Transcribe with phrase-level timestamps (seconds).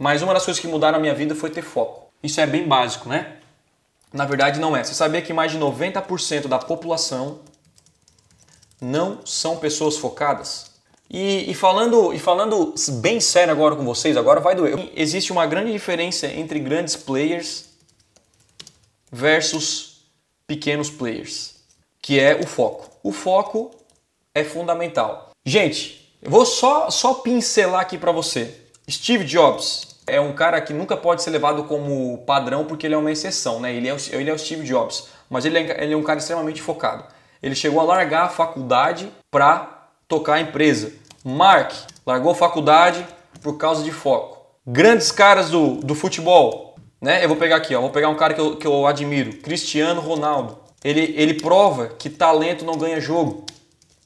[0.00, 2.10] mas uma das coisas que mudaram a minha vida foi ter foco.
[2.22, 3.36] Isso é bem básico, né?
[4.10, 4.82] Na verdade, não é.
[4.82, 7.40] Você sabia que mais de 90% da população
[8.80, 10.70] não são pessoas focadas?
[11.10, 14.90] E, e, falando, e falando bem sério agora com vocês, agora vai doer.
[14.96, 17.66] Existe uma grande diferença entre grandes players
[19.12, 20.06] versus
[20.46, 21.56] pequenos players,
[22.00, 22.90] que é o foco.
[23.02, 23.70] O foco
[24.34, 25.30] é fundamental.
[25.44, 28.56] Gente, eu vou só, só pincelar aqui para você.
[28.88, 32.98] Steve Jobs é um cara que nunca pode ser levado como padrão porque ele é
[32.98, 33.74] uma exceção, né?
[33.74, 36.18] Ele é o, ele é o Steve Jobs, mas ele é, ele é um cara
[36.18, 37.04] extremamente focado.
[37.42, 40.92] Ele chegou a largar a faculdade para tocar a empresa.
[41.24, 41.72] Mark
[42.06, 43.06] largou a faculdade
[43.42, 44.38] por causa de foco.
[44.66, 47.24] Grandes caras do, do futebol, né?
[47.24, 50.00] Eu vou pegar aqui, ó, vou pegar um cara que eu, que eu admiro, Cristiano
[50.00, 50.58] Ronaldo.
[50.82, 53.44] Ele, ele prova que talento não ganha jogo,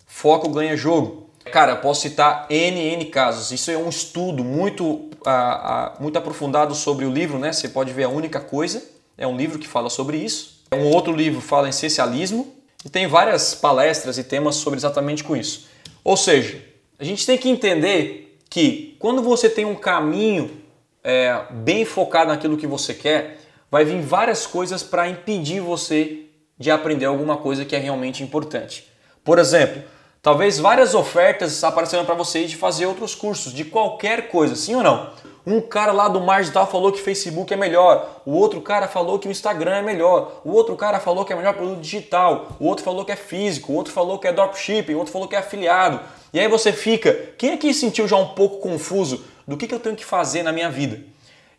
[0.06, 1.30] foco ganha jogo.
[1.54, 3.52] Cara, posso citar N, N casos.
[3.52, 7.52] Isso é um estudo muito, uh, uh, muito aprofundado sobre o livro, né?
[7.52, 8.82] Você pode ver a única coisa.
[9.16, 10.64] É um livro que fala sobre isso.
[10.72, 12.52] Um outro livro fala em essencialismo.
[12.84, 15.68] E tem várias palestras e temas sobre exatamente com isso.
[16.02, 16.60] Ou seja,
[16.98, 20.60] a gente tem que entender que quando você tem um caminho
[21.04, 23.38] é, bem focado naquilo que você quer,
[23.70, 26.22] vai vir várias coisas para impedir você
[26.58, 28.92] de aprender alguma coisa que é realmente importante.
[29.22, 29.93] Por exemplo,
[30.24, 34.82] talvez várias ofertas apareceram para vocês de fazer outros cursos de qualquer coisa, sim ou
[34.82, 35.10] não?
[35.46, 39.18] Um cara lá do mar digital falou que Facebook é melhor, o outro cara falou
[39.18, 42.66] que o Instagram é melhor, o outro cara falou que é melhor produto digital, o
[42.66, 45.36] outro falou que é físico, o outro falou que é dropshipping, o outro falou que
[45.36, 46.00] é afiliado.
[46.32, 49.78] E aí você fica, quem aqui sentiu já um pouco confuso do que, que eu
[49.78, 51.02] tenho que fazer na minha vida?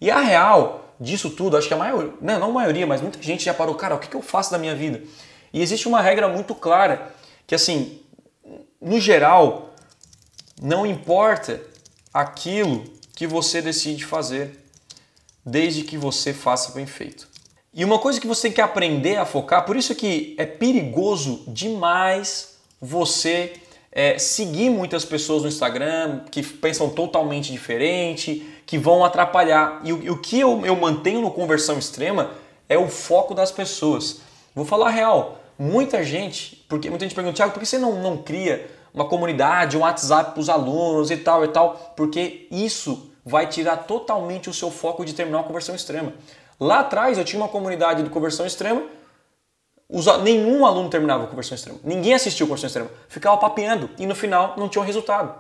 [0.01, 2.99] E a real disso tudo, acho que a maioria, não, né, não a maioria, mas
[2.99, 5.03] muita gente já parou, cara, o que, que eu faço da minha vida?
[5.53, 7.13] E existe uma regra muito clara,
[7.45, 7.99] que assim,
[8.85, 9.73] no geral,
[10.61, 11.59] não importa
[12.13, 12.83] aquilo
[13.15, 14.63] que você decide fazer,
[15.43, 17.27] desde que você faça bem feito.
[17.73, 21.43] E uma coisa que você tem que aprender a focar, por isso que é perigoso
[21.47, 23.53] demais você
[23.91, 29.81] é, seguir muitas pessoas no Instagram que pensam totalmente diferente, que vão atrapalhar.
[29.83, 32.33] E o, o que eu, eu mantenho no conversão extrema
[32.69, 34.21] é o foco das pessoas.
[34.53, 38.17] Vou falar real, muita gente, porque muita gente pergunta, Thiago, por que você não, não
[38.17, 43.45] cria uma comunidade, um WhatsApp para os alunos e tal e tal, porque isso vai
[43.45, 46.13] tirar totalmente o seu foco de terminar uma conversão extrema.
[46.57, 48.83] Lá atrás eu tinha uma comunidade de conversão extrema,
[50.23, 54.15] nenhum aluno terminava a conversão extrema, ninguém assistiu a conversão extrema, ficava papeando e no
[54.15, 55.35] final não tinha um resultado.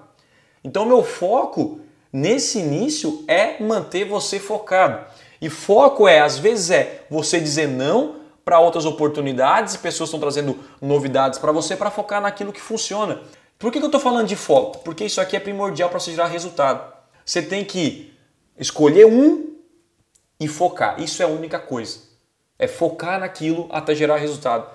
[0.61, 1.79] Então meu foco
[2.11, 5.05] nesse início é manter você focado.
[5.39, 10.19] E foco é, às vezes é você dizer não para outras oportunidades e pessoas estão
[10.19, 13.21] trazendo novidades para você para focar naquilo que funciona.
[13.57, 14.79] Por que, que eu estou falando de foco?
[14.79, 16.93] Porque isso aqui é primordial para você gerar resultado.
[17.25, 18.13] Você tem que
[18.57, 19.55] escolher um
[20.39, 21.01] e focar.
[21.01, 21.99] Isso é a única coisa.
[22.59, 24.69] É focar naquilo até gerar resultado.